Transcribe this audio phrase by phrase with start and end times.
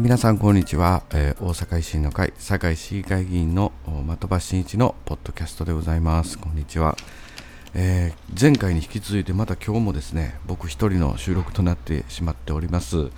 [0.00, 3.70] 皆さんこんにちは、えー、大阪維新の会堺市議会議員の
[4.18, 6.38] 的場真一のポッドキャストでございます。
[6.38, 6.96] こんにちは、
[7.74, 13.10] えー、前回に引き続いてまた今日もですね僕一人の収録となってしまっております、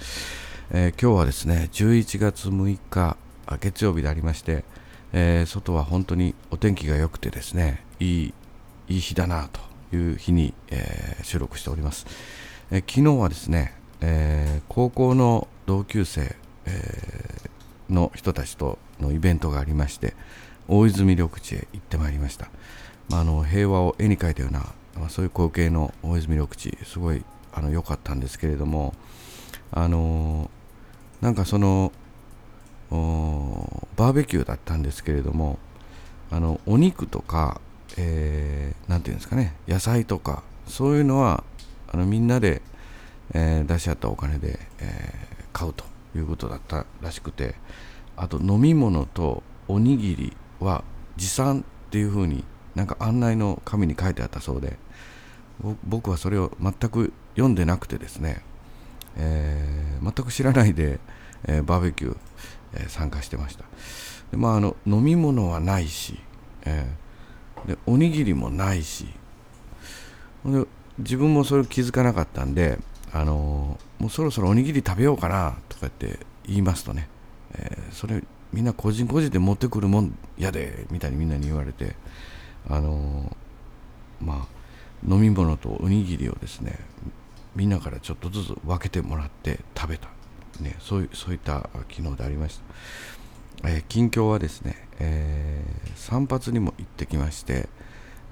[0.73, 3.17] えー、今日はですね11月6日
[3.61, 4.65] 月曜日でありまして、
[5.13, 8.35] え外は本当にお天気が良くてですねいい
[8.89, 9.61] いい日だなと
[9.97, 12.07] いう日に、え収録しております、
[12.73, 16.35] え昨日はですね、え高校の同級生
[16.67, 20.15] えー、の人たちとのイベントがありまして
[20.69, 22.49] 大泉緑地へ行ってまいりました、
[23.09, 24.61] まあ、あの平和を絵に描いたような、
[24.99, 28.95] まあ、そういう光景の大泉緑地すごいあの良かったんですけれども
[29.71, 31.93] あのー、なんかその
[32.91, 35.59] バーベキューだったんですけれども
[36.31, 37.61] あのお肉とか
[37.97, 41.45] 何、えー、て言うんですかね野菜とかそういうのは
[41.91, 42.63] あのみんなで、
[43.35, 45.92] えー、出し合ったお金で、えー、買うと。
[46.19, 47.55] いうことだったらしくて
[48.17, 50.85] あと飲み物とおにぎりは
[51.17, 54.77] 持参っていうふうになんか案内の紙に書いてあったそうで
[55.85, 58.43] 僕はそれを全く読んでなくてですね、
[59.17, 60.99] えー、全く知らないで、
[61.45, 62.17] えー、バーベキュー、
[62.75, 63.65] えー、参加してました。
[64.31, 66.19] で、まあ、あの飲み物はないし、
[66.65, 66.97] え
[67.67, 69.07] でおにぎりもないし
[70.45, 70.67] で
[70.99, 72.79] 自分もそれを気づかなかったんで
[73.13, 77.09] あのもうそろそろおにぎり食べようかなとかって言いますとね、
[77.55, 78.21] えー、それ
[78.53, 81.95] みんな個人個人で持ってくるもんやでみたいにみんなに言われて
[82.69, 83.37] あの
[84.21, 86.81] まあ飲み物とおにぎりをですね
[87.55, 90.09] みんなからちょっとずつ分けてもらって食べた、
[90.59, 92.61] ね、そういそういった機能でありまし
[93.63, 97.69] た、えー、近況はですね、えー、散髪にも行ってきまして、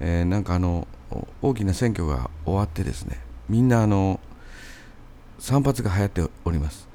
[0.01, 0.85] えー、なんかあの
[1.41, 4.19] 大きな選挙が終わってですねみんなあの
[5.41, 6.87] 散髪が流行っております。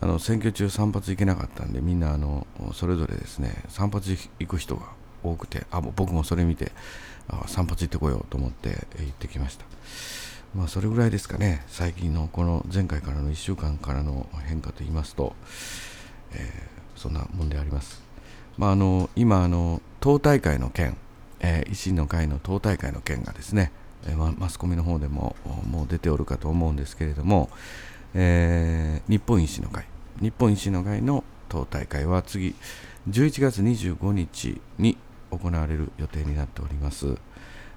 [0.00, 4.04] あの選挙中散髪行けなかったんでみんなあのそれぞれですね散髪
[4.38, 4.82] 行く人が
[5.24, 6.70] 多くてあ僕もそれ見て
[7.28, 9.64] あ散髪行ってこようと思って行ってきました。
[10.54, 15.34] まあそれぐらいですかね最近のこの前回からの1週間からの変化といいますと、
[16.34, 18.02] えー、そんなもんであります。
[18.58, 20.98] まああの今あの党大会の件、
[21.40, 23.72] えー、維新の会の党大会の件がですね
[24.06, 25.36] えマスコミの方でも
[25.70, 27.50] もう出ておるかと思うんですけれども、
[28.14, 29.84] えー、日本維新の会。
[30.20, 32.54] 日本維新の会の党大会は次
[33.08, 34.96] 11月25日に
[35.30, 37.16] 行われる予定になっております、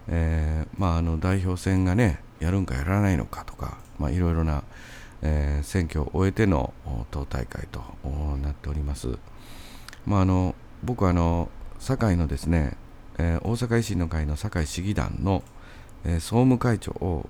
[0.08, 4.64] えー、まあ、あの代表選がねやるんかやらないのかとか、まあ、いろいろな、
[5.22, 6.74] えー、選挙を終えての
[7.12, 7.82] 党大会と
[8.42, 9.18] なっております、
[10.06, 11.50] まあ、あの僕はあの
[11.80, 12.78] 堺のですね、
[13.18, 15.44] え大阪維新の会の堺市議団の、
[16.06, 17.30] えー、総務会長を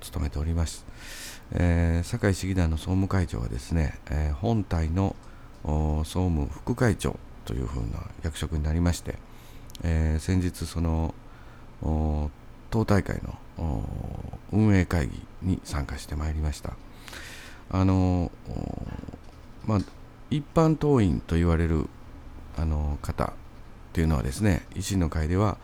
[0.00, 0.86] 務めております、
[1.52, 5.14] えー、堺市議団の総務会長はですね、えー、本体の
[5.64, 9.16] 総務副会長というふうな役職になりまして、
[9.82, 11.14] えー、先日その
[12.70, 13.20] 党大会
[13.58, 13.84] の
[14.52, 16.74] 運営会議に参加してまいりました。
[17.70, 18.30] あの
[19.66, 19.80] まあ
[20.30, 21.88] 一般党員と言われる
[22.56, 23.32] あの方
[23.92, 25.58] というのはですね維新の会では、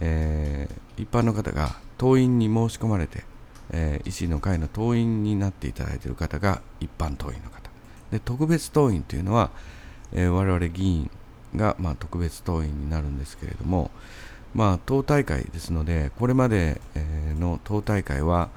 [0.00, 3.24] えー、一般の方が党員に申し込まれて、
[3.70, 7.70] えー、維新の会の党員になっていただいている方が一般党員の方。
[8.10, 9.50] で特別党員というのは、
[10.12, 11.10] えー、我々議員
[11.56, 13.90] が、まあ、特別党員になるんですけれども、
[14.54, 16.80] まあ、党大会ですのでこれまで、
[17.38, 18.50] の党大会は、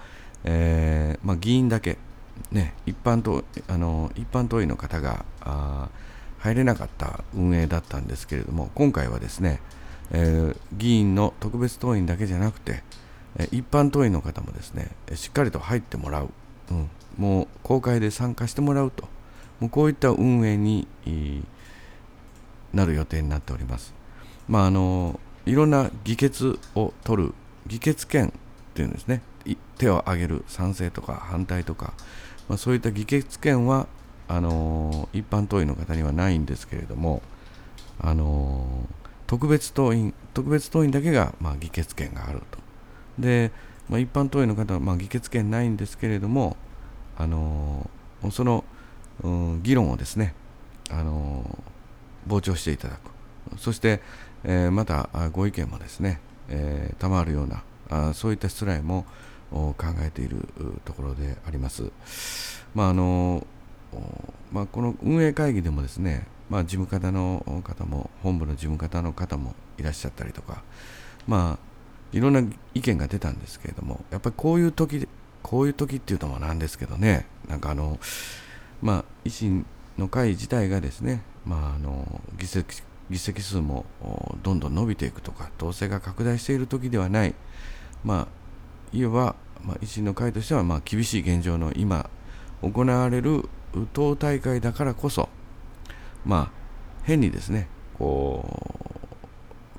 [0.44, 1.98] えーまあ、議員だけ、
[2.52, 5.90] ね、一般党あの一般党員の方があ
[6.40, 9.60] 入れなかった運営だったんですけれども今回はですね
[10.12, 12.84] えー、議員の特別党員だけじゃなくて、
[13.38, 16.30] え一般党員の方もですねしっかりと入ってもらう、
[16.72, 19.08] うん、もう公開で参加してもらうと。
[19.60, 20.86] もうこういった運営に
[22.74, 23.94] なる予定になっております。
[24.48, 27.34] まああのいろんな議決を取る
[27.68, 28.32] 議決権っ
[28.74, 29.22] ていうんですね。
[29.78, 31.94] 手を挙げる賛成とか反対とか、
[32.48, 33.88] まあ、そういった議決権は
[34.28, 37.22] あの一般党員の方にはないんですけれども
[38.00, 38.66] あの
[39.28, 42.60] 特別党員特別党員だけが、まあ、議決権があると
[43.20, 43.52] で、
[43.90, 46.58] まあ、一般党員の方は、まあ、議決権ないんですけれども、
[47.18, 48.64] あのー、その、
[49.24, 50.36] うん、議論をですね、
[50.90, 54.02] あのー、傍聴していただくそして、
[54.44, 56.20] えー、またご意見もですね、
[56.50, 59.06] えー、賜るようなあそういった失礼も
[59.52, 60.48] 考えている
[60.84, 61.92] ところであります。
[62.74, 63.46] まああの
[64.52, 70.64] まあ、この運営会議でもですね、まあ、事務方の方も本部の事務方の方もいらっしゃったりとか
[71.28, 71.76] まあ
[72.16, 72.44] いろんな
[72.74, 75.08] 意見が出たんですけれどもやっぱりこういう時
[75.42, 78.00] こういう時っていうのもなんですけどねなんかあの
[78.82, 79.66] まあ維新
[79.98, 83.86] の会自体がですね、まあ、あの議席議席数も
[84.42, 87.36] どんどん伸びていくとか統制が拡大している時ではない、
[88.04, 88.28] ま
[88.94, 92.10] あ、いわば、まあ、維新の会としてはまあ厳しい現状の今
[92.62, 93.48] 行われる
[93.94, 95.30] 党大会だからこそ、
[96.26, 96.52] まあ、
[97.04, 97.68] 変にですね
[97.98, 98.44] こ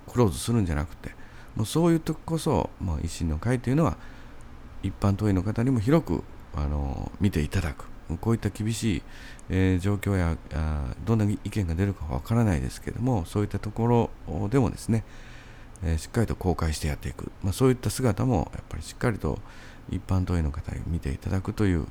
[0.09, 1.11] うクローズするんじゃなくて
[1.57, 3.97] もうそういう時こそ、まあ、維新の会というのは
[4.83, 6.23] 一般党員の方にも広く
[6.55, 7.87] あの見ていただく。
[8.21, 9.03] こういった厳しい、
[9.51, 15.03] えー、状況やあどんな意見が出るかわからないですけどもそういったところでもですね、
[15.83, 19.41] えー、しっかりと公開してやっていく、まあ、そういった姿もやっぱりしっかりと
[19.91, 21.87] 一般党員の方に見ていただくという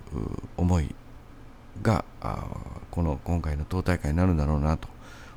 [0.55, 0.95] 思い
[1.81, 2.05] が
[2.91, 4.87] この今回の党大会になるんだろうなと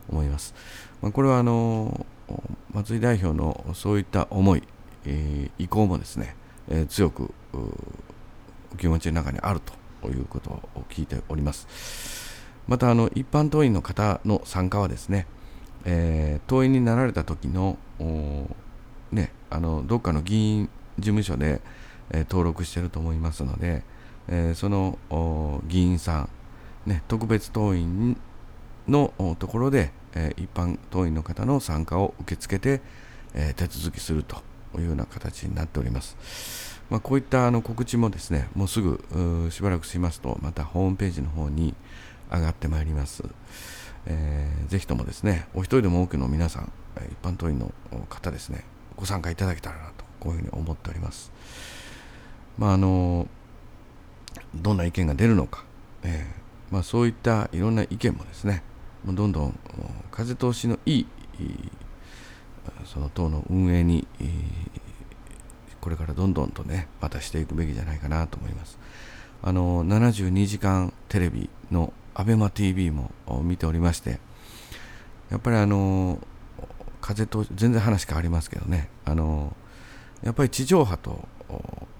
[0.09, 0.55] 思います。
[1.03, 2.07] まあ、これはあの
[2.73, 4.63] 松井代表のそういった思い、
[5.05, 6.37] えー、意向もですね、
[6.69, 7.33] えー、強く
[8.73, 9.61] お気持ちの中にある
[10.03, 11.67] ということを聞いております。
[12.67, 15.27] またあの一般党員の方の参加はですね、
[15.85, 17.79] えー、党員になられた時の
[19.11, 20.69] ね、あのどっかの議員
[20.99, 21.63] 事務所で、
[22.11, 23.83] えー、登録していると思いますので、
[24.29, 24.99] えー、その
[25.67, 26.29] 議員さん、
[26.87, 28.19] ね、特別党員
[28.87, 32.83] のところで、えー、一般党員の方の参加を受け付けて、
[33.35, 34.37] えー、手続きすると
[34.77, 36.17] いうような形になっております。
[36.91, 41.75] まあ、こういったあの告知もですね、もうすぐしばらくしますと、またホームページの方に
[42.33, 43.23] 上がってまいります。
[44.07, 46.73] えー、ぜひともですね、お一人でも多くの皆さん、
[47.11, 47.73] 一般党員の
[48.09, 48.65] 方ですね、
[48.97, 51.31] ご参加いただけたらなと、こういうふうに思っております。
[52.57, 53.29] まあ、あの
[54.55, 55.65] どんな意見が出るのか、
[56.03, 58.63] えーまあ、そういったいろんな意見もですね
[59.05, 59.59] どんどん
[60.11, 61.07] 風通しのいい
[62.85, 64.07] その党の運営に
[65.81, 68.79] これからどんどんとねまたしていくべきじゃないかなと思います。
[69.41, 74.19] あの72時間テレビの ABEMATV も見ておりまして
[75.31, 76.19] やっぱりあの
[77.01, 79.57] 風と全然話変わりますけどねあの
[80.23, 81.29] やっぱり地上波と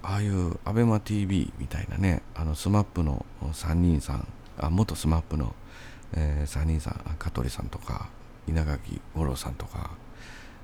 [0.03, 4.27] ああいう ABEMATV みたいなねあの SMAP の3人さん
[4.57, 5.53] あ元 SMAP の、
[6.13, 8.09] えー、3人さん香取さんとか
[8.47, 9.91] 稲垣吾郎さんとか、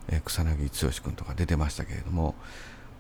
[0.10, 2.36] えー、草薙剛君とか出てましたけれども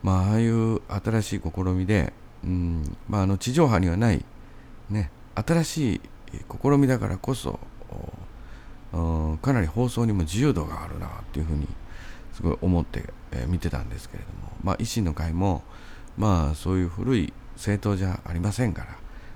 [0.03, 2.13] まあああいう新しい試みで、
[2.43, 4.23] うんまあ、あの地上波にはない、
[4.89, 6.01] ね、新しい
[6.61, 7.59] 試みだからこそ
[9.41, 11.67] かなり放送にも自由度があるなっていうふうに
[12.35, 15.63] すごい思って、えー、見てたんですけれども、まあ、維新の会も、
[16.17, 18.89] まあ、そういう古い政党じゃありませんから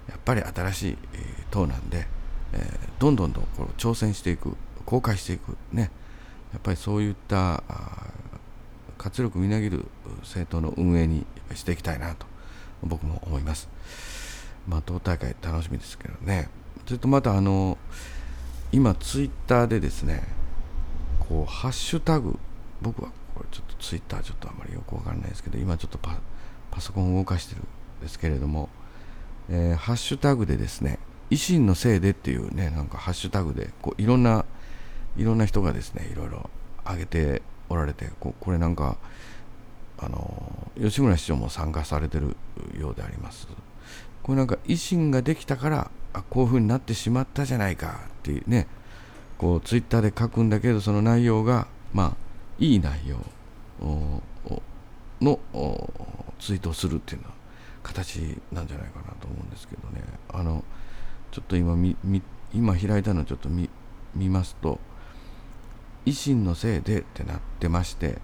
[0.10, 2.08] やっぱり新しい、えー、党なんで、
[2.54, 2.62] えー、
[3.00, 4.56] どんどんとこう挑戦していく
[4.86, 5.92] 公開していくね
[6.52, 7.64] やっぱりそういった
[8.98, 9.86] 活力みなぎる
[10.22, 12.26] 政党の運営にしていきたいなと
[12.84, 13.70] 僕も思います。
[14.68, 16.50] まあ、党大会楽しみですけどね。
[16.86, 17.78] それとまたあの
[18.72, 20.24] 今ツイッターでですね
[21.20, 22.40] こうハッシュタグ
[22.82, 26.18] 僕はこれちょっとツイッターちょっとあまりよくわかんないですけど今ちょっとパ
[26.72, 27.68] パソコンを動かしてるん
[28.02, 28.70] ですけれども、
[29.50, 31.00] えー、ハッシュタグでですね
[31.30, 34.46] 維新のせいでっていうねなんかハッシュタグでこういろんな
[35.18, 36.50] いろんな人がですねいろいろ
[36.86, 38.98] 上げておられてここれなんか
[39.98, 42.38] あの吉村市長も参加されてる
[42.80, 43.48] ようであります。
[44.24, 48.68] これなんか維新ができたからあこういうふうになってしまったじゃないかっていうね
[49.38, 52.29] こうツイッターで書くんだけどその内容がまあ
[52.60, 53.18] いい内容
[55.22, 55.40] の
[56.40, 57.34] ツイートをするっていうのは
[57.84, 60.64] 形なんじゃないかなと思うんですけどねあの
[61.32, 61.96] ちょっと今み
[62.54, 63.70] 今開いたのちょっと見
[64.16, 64.80] 見ますと
[66.06, 68.18] 維新のせいでってなってまして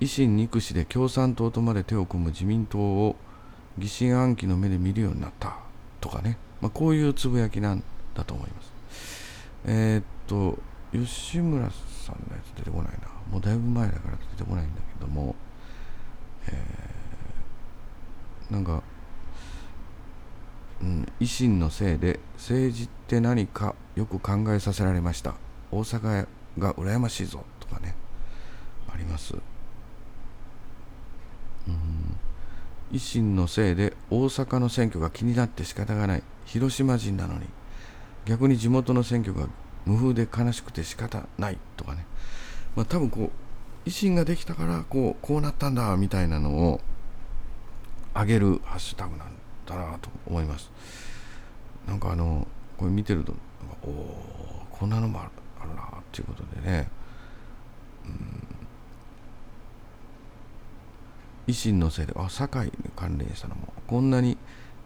[0.00, 3.16] 維新憎しで共産党とまで手を組む自民党を
[3.76, 5.56] 疑心暗鬼の目で見るようになった
[6.00, 7.82] とかね、まあ、こういうつぶやきなん
[8.14, 8.72] だと思います。
[9.64, 10.58] えー、っと
[10.92, 12.98] 吉村さんのやつ出てこないな。
[13.30, 15.34] もうだいぶ前だから出てこないんだけども、
[16.46, 18.82] えー、なんか、
[20.80, 25.34] うん、維新のせいで政治って何かよく考えさせられました。
[25.70, 26.26] 大阪
[26.56, 27.94] が羨ましいぞとかね。
[28.90, 29.36] あります、う
[31.70, 32.16] ん、
[32.90, 36.22] 維新のせいで大阪の選挙が気になって仕方がない。
[36.46, 37.46] 広島人なのに。
[38.24, 39.46] 逆に地元の選挙が
[39.88, 42.04] 無風で悲しくて仕方ないとかね。
[42.76, 43.32] まあ、多分こ
[43.86, 46.80] う維新ができたからこうこうなったんだみたいなのを
[48.14, 49.32] 上げるハッシュタグなん
[49.64, 50.70] だなと思います。
[51.86, 53.34] なんかあのこれ見てると
[53.82, 55.30] おおこんなのもある
[55.60, 56.90] あるなっていうことでね、
[58.04, 58.12] うん、
[61.46, 64.36] 維新のせいであ堺に関連したのもこんなに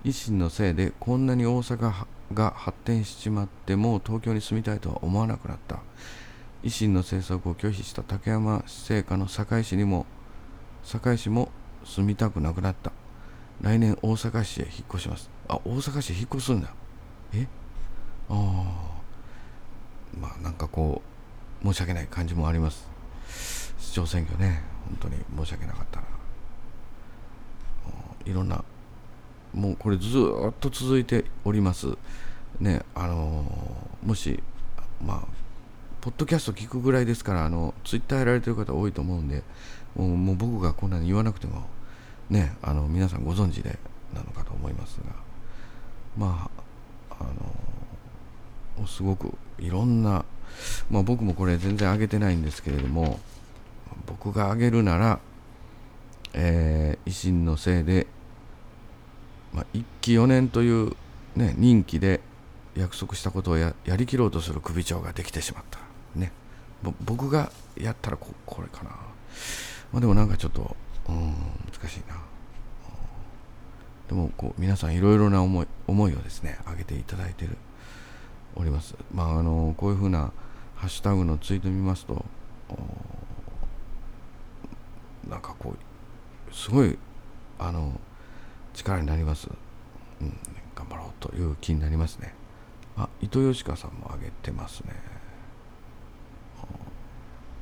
[0.05, 5.81] 維新のせいでこんなに大阪が発展しちまってもう東京に住みたいとは思わなくなった。
[6.63, 10.07] 維新の政策を拒否した竹山製菓の堺市にも
[10.85, 11.51] 堺市も
[11.85, 12.93] 住みたくなくなった。
[13.61, 15.31] 来年大阪市へ引っ越します。
[15.49, 16.73] あ大阪市引っ越すんだ。
[17.35, 17.47] え？
[18.29, 19.01] ああ
[20.19, 21.03] まあなんかこ
[21.63, 22.89] う申し訳ない感じもあります。
[23.79, 24.63] 市長選挙ね。
[24.87, 26.07] 本当に申し訳なかったな。
[28.25, 28.65] いろんな
[29.55, 30.09] もうこれず
[30.49, 31.97] っと続いております。
[32.61, 33.45] ねあの
[34.05, 34.43] もし
[35.05, 35.23] まあ
[36.01, 39.43] ポッドキャスト聞くぐらいですからあのツイッターやられてる方多いと思うんで
[39.97, 41.63] もうもう僕がこんなに言わなくても
[42.31, 43.79] ねあの皆さんご存知で
[44.15, 45.23] なのかと思いますが。
[46.17, 46.63] まあ
[47.21, 47.25] あ
[48.81, 50.25] のすごくいろんな、
[50.91, 53.21] まあ、僕もこれ全然上げてないんですけれども
[54.07, 55.21] 僕が上げるなら、
[56.33, 58.07] えー、維新のせいで、
[59.53, 60.97] まあ、1期4年という、
[61.37, 62.21] ね、任期で
[62.77, 65.79] 約束したことをやりきろうとする首長ができてしまった。
[66.15, 66.33] ね、
[67.01, 68.91] 僕がやったらここれかな。
[69.93, 70.77] まあ、でもなんかちょっと、
[71.09, 71.35] うん、
[71.71, 72.17] 難しいな。
[74.09, 77.57] でもこう皆さんいろいろな思い思いをですね上げていただいてる
[78.55, 78.95] おります。
[79.13, 80.33] まああのこういうふうな
[80.77, 82.25] ハッシュタグのツイート見ますと
[85.29, 85.75] なんかこ
[86.51, 86.99] うすごい
[87.59, 87.99] あの
[88.75, 89.49] 力になります、
[90.21, 90.37] うん、
[90.75, 92.35] 頑張ろうという気になりますね。
[92.97, 94.95] あ糸吉川さんも挙げてますね。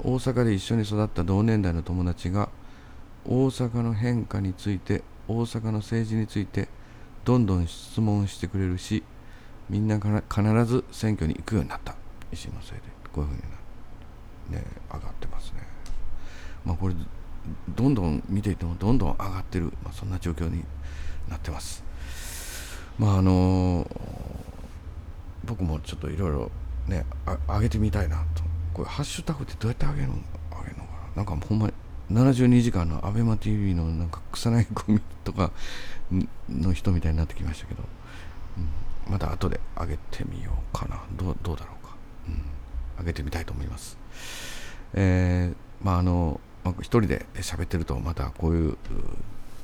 [0.02, 2.48] 大阪で一緒に育った同年代の友達が
[3.26, 6.68] 大阪の変化について大阪の政治について
[7.24, 9.02] どんどん質問してくれるし
[9.68, 11.94] みんなから必ず選挙に行くようになった。
[12.32, 15.66] 維新のせいでこういうふうにね上がってますね。
[16.64, 16.94] まあこれ
[17.68, 20.64] どんどん見ていてもどんどん上がってる、まあ、そんな状況に
[21.28, 21.82] なってます。
[22.98, 23.86] まああの
[25.44, 26.50] 僕もちょっといろいろ
[26.86, 27.04] ね
[27.48, 28.42] 上げてみたいなと。
[28.74, 30.14] これハッシュタグってどうやって上げるの
[30.50, 31.16] 上げるのかな。
[31.16, 31.72] なんかほんまに
[32.12, 35.50] 72時間の ABEMATV のなんか草薙ゴミとか
[36.48, 37.82] の人みたいになってきましたけど、
[38.58, 41.02] うん、また後で上げてみようかな。
[41.16, 41.94] どうどうだろうか、
[42.28, 42.42] うん、
[42.98, 43.96] 上げてみたいと思います。
[44.94, 48.76] えー、まああの、まあ、一人で喋ってるとまたこういう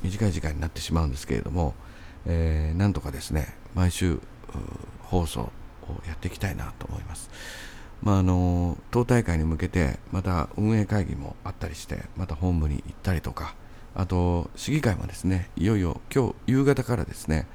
[0.03, 1.73] 短い時間になってしまうんですけれども、
[2.25, 4.19] えー、なんとかですね毎週
[5.03, 5.51] 放送を
[6.07, 7.29] やっていきたいなと思います。
[8.01, 13.55] まあ、あの党大会に向けてまた運営会議もあったりしてまた本部に行ったりとか
[13.95, 17.47] あと市議会もですねいよいよ今日夕方からですね、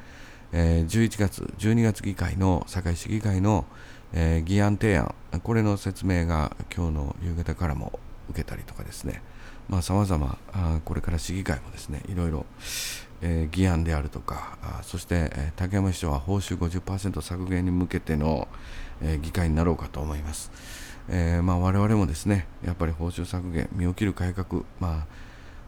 [0.53, 3.67] えー、11月12月議会の堺市議会の、
[4.13, 8.01] えー、議案提案これの説明が今日の夕方からも
[8.31, 9.23] 受けたりとかですね。
[9.81, 10.39] さまざ、ま
[10.85, 12.45] これから市議会もですねいろいろ、
[13.23, 18.49] えー、議案であるとかあそして、えー、竹山市長は報酬50%削減に向けての、
[19.01, 20.51] えー、議会になろうかと思います、
[21.09, 25.07] えーまあ、我々もですねやっぱり報酬削減身を切る改革、まあ、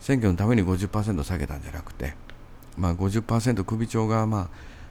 [0.01, 2.15] 選挙のために50%下げたんじゃなくて、
[2.77, 4.49] まあ50%、首長が、まあ、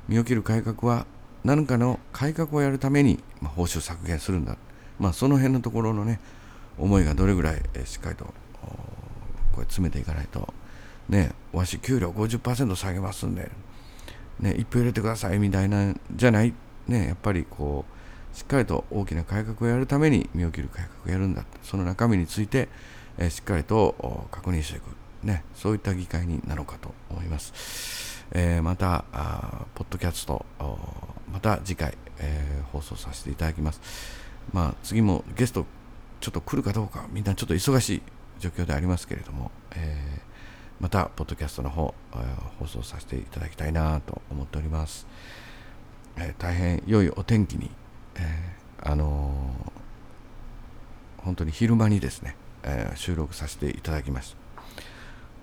[0.08, 1.06] 身を切る改革は
[1.44, 4.58] 何かの改革をやるために、まあ、報酬削減するんだ、
[4.98, 6.20] まあ、その辺のところのね
[6.78, 8.26] 思いがどれぐらい、え、しっかりと
[9.52, 10.54] これ詰めていかないと
[11.10, 13.52] ね、わし給料50%下げますんで、
[14.40, 16.54] ね、一票入れてくださいみたいなんじゃない、
[16.88, 17.86] ね、やっぱりこ
[18.34, 21.46] う、しっかりと大きな改革をやるために身を切る改革をやるんだ。
[21.62, 22.68] その中身について、
[23.18, 24.86] えしっかりと確認していく。
[25.24, 28.26] ね、そういった議会になろうかと思います。
[28.32, 30.46] えー、またあ、ポッドキャスト、
[31.32, 33.80] また次回、えー、放送させていただきます。
[34.52, 35.66] まあ、次もゲスト、
[36.24, 38.02] ちょっと来るかどうか、みんなちょっと忙しい
[38.40, 40.34] 状況でありますけれども、えー
[40.84, 42.18] またポッドキャストの方え
[42.60, 45.08] 放送させていただきたいなと思っております、
[46.18, 47.72] えー、大変良いお天気に、
[48.16, 54.64] えー、あのー、本当に昼間にですね、えー、収録させていただきました。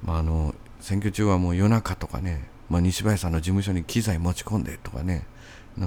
[0.03, 5.27] まああの選挙中はもう夜中とかね、まあ、西林さんの事務所に機材持ち込んでとかね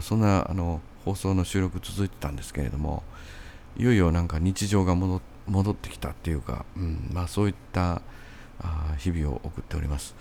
[0.02, 3.04] そんなあの放送の収録続いてたんですけれども
[3.78, 5.20] いよいよなんか日常が戻
[5.72, 8.02] ってきたっていうか、うんまあ、そういった
[8.98, 10.16] 日々を送っております。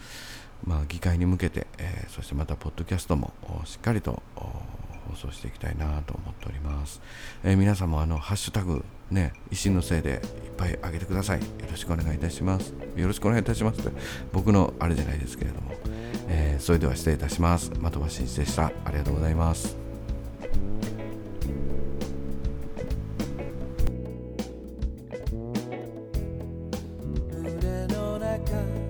[0.64, 3.32] まあ、議会に向けて、えー、そしてまたポッドキャストも
[3.64, 7.00] しっかりと放送していきたいなと思っております。
[7.42, 10.20] えー、皆さんもあのハッシュタグね、維新のせいでいっ
[10.56, 11.40] ぱいあげてください。
[11.40, 12.72] よろしくお願いいたします。
[12.96, 13.90] よろしくお願いいたします。
[14.32, 15.74] 僕のあれじゃないですけれども、
[16.28, 17.70] えー、それでは失礼いたします。
[17.70, 18.66] 的場真一でした。
[18.66, 19.76] ありがとうございます。
[28.52, 28.81] America.